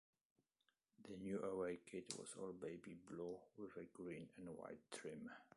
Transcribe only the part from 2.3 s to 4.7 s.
all-baby blue with a green and